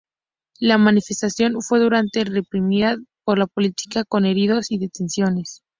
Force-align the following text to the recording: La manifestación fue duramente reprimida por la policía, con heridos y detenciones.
La 0.59 0.79
manifestación 0.79 1.61
fue 1.61 1.79
duramente 1.79 2.23
reprimida 2.23 2.97
por 3.23 3.37
la 3.37 3.45
policía, 3.45 4.03
con 4.03 4.25
heridos 4.25 4.71
y 4.71 4.79
detenciones. 4.79 5.61